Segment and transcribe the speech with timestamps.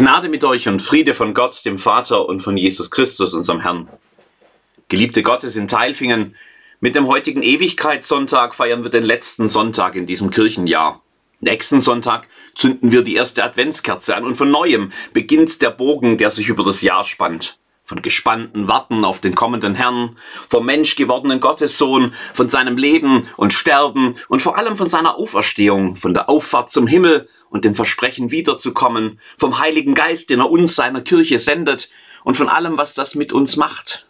[0.00, 3.86] Gnade mit euch und Friede von Gott, dem Vater und von Jesus Christus, unserem Herrn.
[4.88, 6.36] Geliebte Gottes in Teilfingen,
[6.80, 11.02] mit dem heutigen Ewigkeitssonntag feiern wir den letzten Sonntag in diesem Kirchenjahr.
[11.40, 16.30] Nächsten Sonntag zünden wir die erste Adventskerze an und von neuem beginnt der Bogen, der
[16.30, 17.59] sich über das Jahr spannt.
[17.90, 20.16] Von gespannten Warten auf den kommenden Herrn,
[20.48, 25.96] vom Mensch gewordenen Gottessohn, von seinem Leben und Sterben und vor allem von seiner Auferstehung,
[25.96, 30.76] von der Auffahrt zum Himmel und dem Versprechen wiederzukommen, vom Heiligen Geist, den er uns
[30.76, 31.90] seiner Kirche sendet
[32.22, 34.06] und von allem, was das mit uns macht.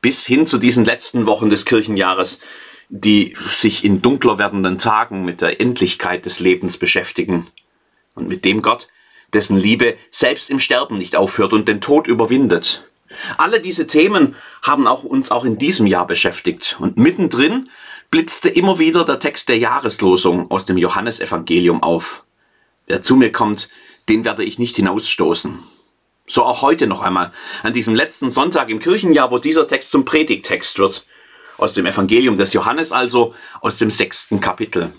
[0.00, 2.40] Bis hin zu diesen letzten Wochen des Kirchenjahres,
[2.88, 7.48] die sich in dunkler werdenden Tagen mit der Endlichkeit des Lebens beschäftigen
[8.14, 8.88] und mit dem Gott,
[9.32, 12.88] dessen Liebe selbst im Sterben nicht aufhört und den Tod überwindet.
[13.36, 17.70] Alle diese Themen haben auch uns auch in diesem Jahr beschäftigt und mittendrin
[18.10, 22.24] blitzte immer wieder der Text der Jahreslosung aus dem Johannesevangelium auf.
[22.86, 23.68] Wer zu mir kommt,
[24.08, 25.58] den werde ich nicht hinausstoßen.
[26.26, 30.04] So auch heute noch einmal, an diesem letzten Sonntag im Kirchenjahr, wo dieser Text zum
[30.04, 31.06] Predigtext wird.
[31.56, 34.92] Aus dem Evangelium des Johannes also, aus dem sechsten Kapitel.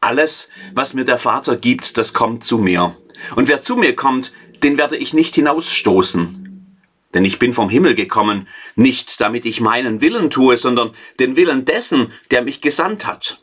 [0.00, 2.96] Alles, was mir der Vater gibt, das kommt zu mir.
[3.36, 4.32] Und wer zu mir kommt,
[4.62, 6.76] den werde ich nicht hinausstoßen.
[7.14, 11.64] Denn ich bin vom Himmel gekommen, nicht damit ich meinen Willen tue, sondern den Willen
[11.64, 13.38] dessen, der mich gesandt hat.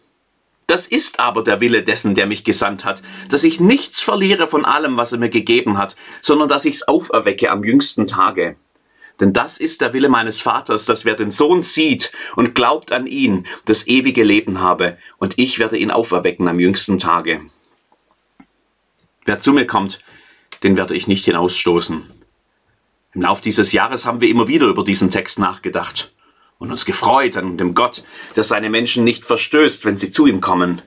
[0.67, 4.65] Das ist aber der Wille dessen, der mich gesandt hat, dass ich nichts verliere von
[4.65, 8.57] allem, was er mir gegeben hat, sondern dass ich's auferwecke am jüngsten Tage.
[9.19, 13.07] Denn das ist der Wille meines Vaters, dass wer den Sohn sieht und glaubt an
[13.07, 17.41] ihn, das ewige Leben habe, und ich werde ihn auferwecken am jüngsten Tage.
[19.27, 19.99] Wer zu mir kommt,
[20.63, 22.09] den werde ich nicht hinausstoßen.
[23.13, 26.13] Im Lauf dieses Jahres haben wir immer wieder über diesen Text nachgedacht
[26.59, 28.05] und uns gefreut an dem Gott,
[28.37, 30.81] der seine Menschen nicht verstößt, wenn sie zu ihm kommen.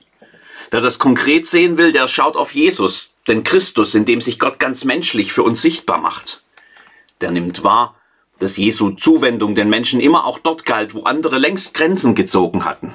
[0.71, 4.57] Wer das konkret sehen will, der schaut auf Jesus, den Christus, in dem sich Gott
[4.57, 6.41] ganz menschlich für uns sichtbar macht.
[7.21, 7.95] Der nimmt wahr,
[8.39, 12.91] dass Jesu Zuwendung den Menschen immer auch dort galt, wo andere längst Grenzen gezogen hatten.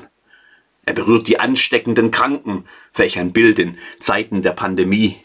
[0.85, 2.65] Er berührt die ansteckenden Kranken,
[2.95, 5.21] welch ein Bild in Zeiten der Pandemie.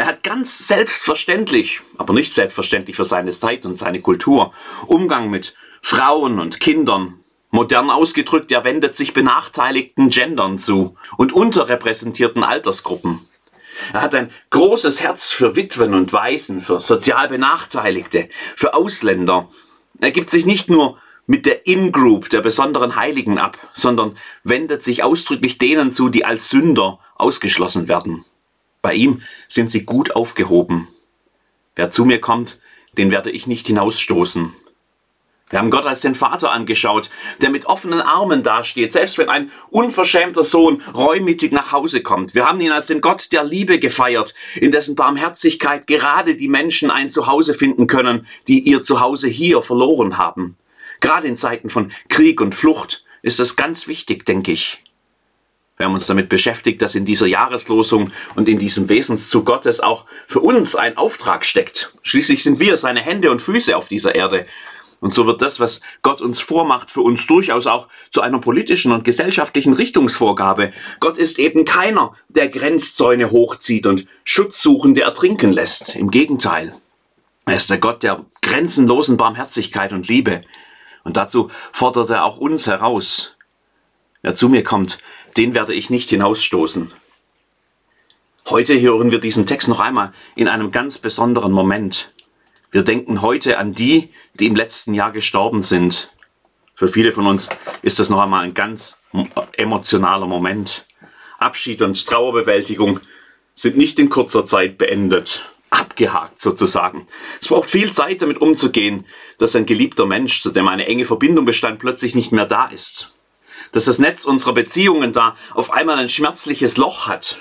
[0.00, 4.54] Er hat ganz selbstverständlich, aber nicht selbstverständlich für seine Zeit und seine Kultur,
[4.86, 7.20] Umgang mit Frauen und Kindern.
[7.50, 13.20] Modern ausgedrückt, er wendet sich benachteiligten Gendern zu und unterrepräsentierten Altersgruppen.
[13.92, 19.50] Er hat ein großes Herz für Witwen und Waisen, für sozial Benachteiligte, für Ausländer.
[20.00, 20.96] Er gibt sich nicht nur
[21.26, 26.48] mit der In-Group der besonderen Heiligen ab, sondern wendet sich ausdrücklich denen zu, die als
[26.48, 28.24] Sünder ausgeschlossen werden.
[28.82, 30.88] Bei ihm sind sie gut aufgehoben.
[31.76, 32.60] Wer zu mir kommt,
[32.96, 34.54] den werde ich nicht hinausstoßen.
[35.50, 37.10] Wir haben Gott als den Vater angeschaut,
[37.40, 42.36] der mit offenen Armen dasteht, selbst wenn ein unverschämter Sohn reumütig nach Hause kommt.
[42.36, 46.90] Wir haben ihn als den Gott der Liebe gefeiert, in dessen Barmherzigkeit gerade die Menschen
[46.90, 50.56] ein Zuhause finden können, die ihr Zuhause hier verloren haben.
[51.00, 54.84] Gerade in Zeiten von Krieg und Flucht ist das ganz wichtig, denke ich.
[55.80, 60.04] Wir haben uns damit beschäftigt, dass in dieser Jahreslosung und in diesem Wesenszug Gottes auch
[60.26, 61.96] für uns ein Auftrag steckt.
[62.02, 64.44] Schließlich sind wir seine Hände und Füße auf dieser Erde.
[65.00, 68.92] Und so wird das, was Gott uns vormacht, für uns durchaus auch zu einer politischen
[68.92, 70.74] und gesellschaftlichen Richtungsvorgabe.
[71.00, 75.96] Gott ist eben keiner, der Grenzzäune hochzieht und Schutzsuchende ertrinken lässt.
[75.96, 76.74] Im Gegenteil.
[77.46, 80.42] Er ist der Gott der grenzenlosen Barmherzigkeit und Liebe.
[81.04, 83.34] Und dazu fordert er auch uns heraus.
[84.22, 84.98] Wer zu mir kommt,
[85.36, 86.92] den werde ich nicht hinausstoßen.
[88.48, 92.12] Heute hören wir diesen Text noch einmal in einem ganz besonderen Moment.
[92.72, 96.10] Wir denken heute an die, die im letzten Jahr gestorben sind.
[96.74, 97.48] Für viele von uns
[97.82, 99.00] ist das noch einmal ein ganz
[99.52, 100.86] emotionaler Moment.
[101.38, 103.00] Abschied und Trauerbewältigung
[103.54, 107.06] sind nicht in kurzer Zeit beendet, abgehakt sozusagen.
[107.40, 109.04] Es braucht viel Zeit damit umzugehen,
[109.38, 113.19] dass ein geliebter Mensch, zu dem eine enge Verbindung bestand, plötzlich nicht mehr da ist.
[113.72, 117.38] Dass das Netz unserer Beziehungen da auf einmal ein schmerzliches Loch hat.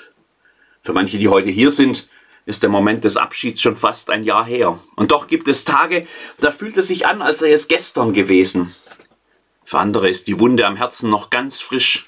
[0.82, 2.08] Für manche, die heute hier sind,
[2.46, 4.80] ist der Moment des Abschieds schon fast ein Jahr her.
[4.96, 6.08] Und doch gibt es Tage,
[6.40, 8.76] da fühlt es sich an, als sei es gestern gewesen.
[9.66, 12.08] Für andere ist die Wunde am Herzen noch ganz frisch.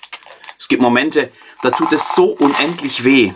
[0.58, 1.32] Es gibt Momente,
[1.62, 3.34] da tut es so unendlich weh.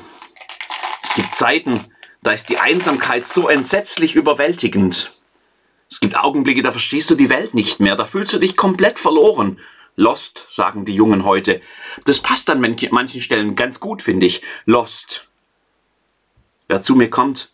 [1.03, 1.85] Es gibt Zeiten,
[2.23, 5.11] da ist die Einsamkeit so entsetzlich überwältigend.
[5.87, 8.97] Es gibt Augenblicke, da verstehst du die Welt nicht mehr, da fühlst du dich komplett
[8.97, 9.59] verloren.
[9.95, 11.61] Lost, sagen die Jungen heute.
[12.03, 14.41] Das passt an manchen Stellen ganz gut, finde ich.
[14.65, 15.29] Lost.
[16.67, 17.51] Wer zu mir kommt,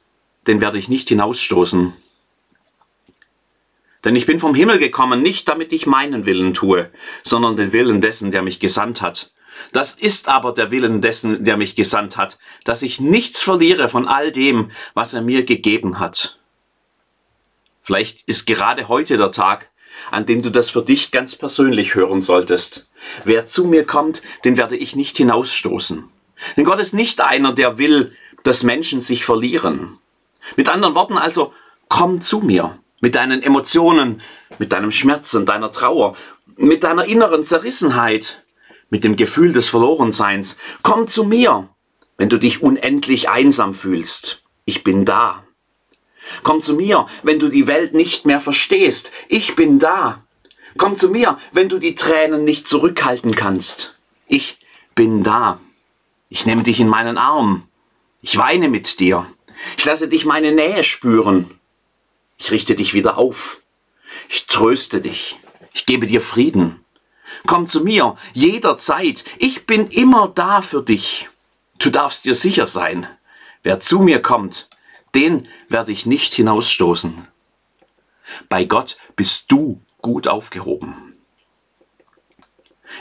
[0.48, 1.94] den werde ich nicht hinausstoßen.
[4.04, 6.90] Denn ich bin vom Himmel gekommen, nicht damit ich meinen Willen tue,
[7.24, 9.32] sondern den Willen dessen, der mich gesandt hat.
[9.72, 14.08] Das ist aber der Willen dessen, der mich gesandt hat, dass ich nichts verliere von
[14.08, 16.40] all dem, was er mir gegeben hat.
[17.82, 19.71] Vielleicht ist gerade heute der Tag,
[20.10, 22.88] an dem du das für dich ganz persönlich hören solltest.
[23.24, 26.10] Wer zu mir kommt, den werde ich nicht hinausstoßen.
[26.58, 30.00] Denn Gott ist nicht einer, der will, dass Menschen sich verlieren.
[30.56, 31.54] Mit anderen Worten also,
[31.88, 34.22] komm zu mir mit deinen Emotionen,
[34.60, 36.16] mit deinem Schmerz und deiner Trauer,
[36.56, 38.44] mit deiner inneren Zerrissenheit,
[38.90, 40.58] mit dem Gefühl des Verlorenseins.
[40.84, 41.68] Komm zu mir,
[42.18, 44.44] wenn du dich unendlich einsam fühlst.
[44.66, 45.44] Ich bin da.
[46.44, 49.12] Komm zu mir, wenn du die Welt nicht mehr verstehst.
[49.28, 50.24] Ich bin da.
[50.78, 53.98] Komm zu mir, wenn du die Tränen nicht zurückhalten kannst.
[54.28, 54.58] Ich
[54.96, 55.60] bin da.
[56.30, 57.68] Ich nehme dich in meinen Arm.
[58.22, 59.26] Ich weine mit dir.
[59.78, 61.60] Ich lasse dich meine Nähe spüren.
[62.38, 63.62] Ich richte dich wieder auf.
[64.30, 65.38] Ich tröste dich.
[65.74, 66.84] Ich gebe dir Frieden.
[67.48, 69.24] Komm zu mir, jederzeit.
[69.38, 71.30] Ich bin immer da für dich.
[71.80, 73.08] Du darfst dir sicher sein.
[73.64, 74.70] Wer zu mir kommt,
[75.16, 77.28] den werde ich nicht hinausstoßen.
[78.50, 81.12] Bei Gott bist du gut aufgehoben.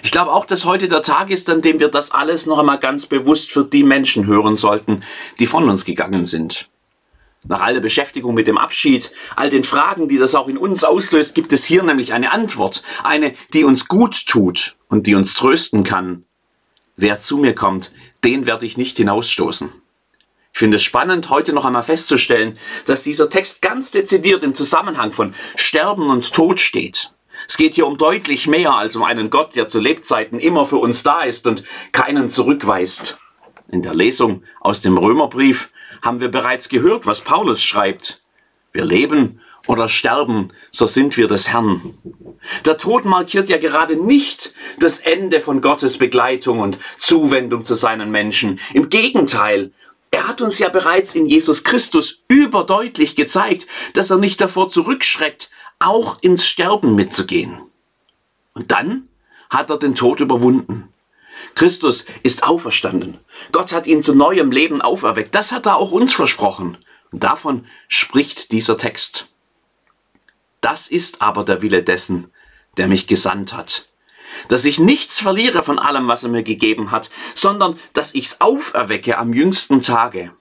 [0.03, 2.79] Ich glaube auch, dass heute der Tag ist, an dem wir das alles noch einmal
[2.79, 5.03] ganz bewusst für die Menschen hören sollten,
[5.39, 6.69] die von uns gegangen sind.
[7.43, 10.85] Nach all der Beschäftigung mit dem Abschied, all den Fragen, die das auch in uns
[10.85, 15.35] auslöst, gibt es hier nämlich eine Antwort, eine, die uns gut tut und die uns
[15.35, 16.25] trösten kann.
[16.97, 17.93] Wer zu mir kommt,
[18.25, 19.73] den werde ich nicht hinausstoßen.
[20.53, 25.13] Ich finde es spannend, heute noch einmal festzustellen, dass dieser Text ganz dezidiert im Zusammenhang
[25.13, 27.15] von Sterben und Tod steht.
[27.49, 30.77] Es geht hier um deutlich mehr als um einen Gott, der zu Lebzeiten immer für
[30.77, 33.19] uns da ist und keinen zurückweist.
[33.69, 35.71] In der Lesung aus dem Römerbrief
[36.03, 38.23] haben wir bereits gehört, was Paulus schreibt.
[38.73, 41.95] Wir leben oder sterben, so sind wir des Herrn.
[42.65, 48.11] Der Tod markiert ja gerade nicht das Ende von Gottes Begleitung und Zuwendung zu seinen
[48.11, 48.59] Menschen.
[48.75, 49.73] Im Gegenteil,
[50.11, 55.51] er hat uns ja bereits in Jesus Christus überdeutlich gezeigt, dass er nicht davor zurückschreckt,
[55.79, 57.61] auch ins Sterben mitzugehen.
[58.55, 59.09] Und dann
[59.49, 60.93] hat er den Tod überwunden.
[61.55, 63.19] Christus ist auferstanden.
[63.53, 65.35] Gott hat ihn zu neuem Leben auferweckt.
[65.35, 66.79] Das hat er auch uns versprochen.
[67.13, 69.29] Und davon spricht dieser Text.
[70.61, 72.31] Das ist aber der Wille dessen,
[72.77, 73.90] der mich gesandt hat.
[74.49, 79.19] Dass ich nichts verliere von allem, was er mir gegeben hat, sondern dass ich's auferwecke
[79.19, 80.33] am jüngsten Tage.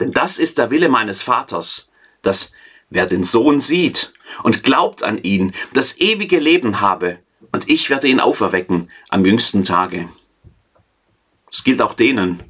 [0.00, 1.90] Denn das ist der Wille meines Vaters,
[2.22, 2.52] dass
[2.90, 7.18] wer den Sohn sieht und glaubt an ihn, das ewige Leben habe,
[7.52, 10.08] und ich werde ihn auferwecken am jüngsten Tage.
[11.50, 12.42] Es gilt auch denen,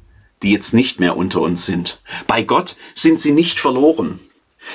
[0.43, 2.01] die jetzt nicht mehr unter uns sind.
[2.27, 4.19] Bei Gott sind sie nicht verloren.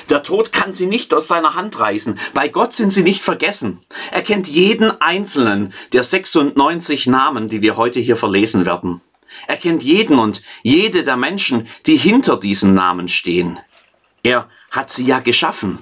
[0.09, 2.19] Der Tod kann sie nicht aus seiner Hand reißen.
[2.33, 3.83] Bei Gott sind sie nicht vergessen.
[4.11, 9.01] Er kennt jeden einzelnen der 96 Namen, die wir heute hier verlesen werden.
[9.47, 13.59] Er kennt jeden und jede der Menschen, die hinter diesen Namen stehen.
[14.23, 15.79] Er hat sie ja geschaffen.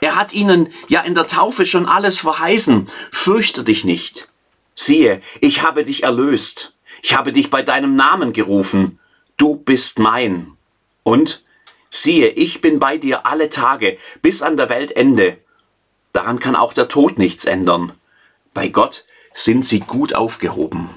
[0.00, 2.88] Er hat ihnen ja in der Taufe schon alles verheißen.
[3.10, 4.28] Fürchte dich nicht.
[4.74, 6.74] Siehe, ich habe dich erlöst.
[7.02, 8.98] Ich habe dich bei deinem Namen gerufen.
[9.36, 10.52] Du bist mein.
[11.02, 11.44] Und
[11.90, 15.38] siehe, ich bin bei dir alle Tage bis an der Weltende.
[16.12, 17.92] Daran kann auch der Tod nichts ändern.
[18.54, 20.90] Bei Gott sind sie gut aufgehoben.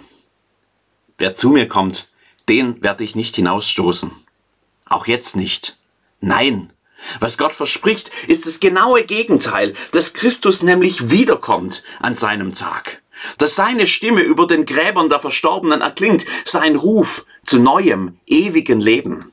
[1.18, 2.10] Wer zu mir kommt,
[2.48, 4.12] den werde ich nicht hinausstoßen.
[4.86, 5.78] Auch jetzt nicht.
[6.22, 6.72] Nein.
[7.20, 13.02] Was Gott verspricht, ist das genaue Gegenteil, dass Christus nämlich wiederkommt an seinem Tag
[13.38, 19.32] dass seine Stimme über den Gräbern der Verstorbenen erklingt, sein Ruf zu neuem, ewigen Leben.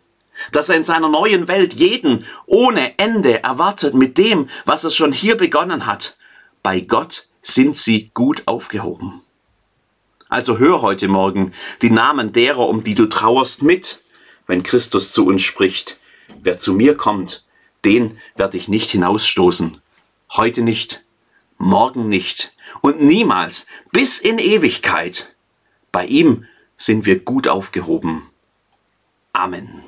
[0.53, 5.13] Dass er in seiner neuen Welt jeden ohne Ende erwartet mit dem, was er schon
[5.13, 6.17] hier begonnen hat.
[6.63, 9.23] Bei Gott sind sie gut aufgehoben.
[10.29, 14.03] Also hör heute Morgen die Namen derer, um die du trauerst, mit,
[14.47, 15.99] wenn Christus zu uns spricht.
[16.43, 17.45] Wer zu mir kommt,
[17.85, 19.81] den werde ich nicht hinausstoßen.
[20.33, 21.05] Heute nicht,
[21.59, 25.33] morgen nicht, und niemals bis in Ewigkeit.
[25.93, 28.29] Bei ihm sind wir gut aufgehoben.
[29.33, 29.86] Amen.